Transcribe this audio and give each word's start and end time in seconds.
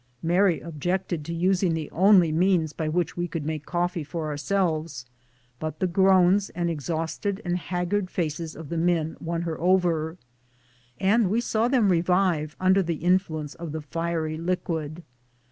Mary 0.23 0.59
objected 0.59 1.23
to 1.23 1.31
using 1.31 1.75
the 1.75 1.87
only 1.91 2.31
means 2.31 2.73
by 2.73 2.89
which 2.89 3.15
we 3.15 3.27
could 3.27 3.45
make 3.45 3.67
coffee 3.67 4.03
for 4.03 4.29
ourselves, 4.31 5.05
but 5.59 5.77
the 5.79 5.85
groans 5.85 6.49
and 6.55 6.71
exhausted 6.71 7.39
and 7.45 7.55
haggard 7.55 8.09
faces 8.09 8.55
of 8.55 8.69
the 8.69 8.79
men 8.79 9.15
won 9.19 9.43
her 9.43 9.61
over, 9.61 10.17
and 10.99 11.29
we 11.29 11.39
saw 11.39 11.67
them 11.67 11.89
revive 11.91 12.55
under 12.59 12.81
the 12.81 12.95
influence 12.95 13.53
of 13.53 13.73
the 13.73 13.81
fiery 13.81 14.37
liquid. 14.39 15.03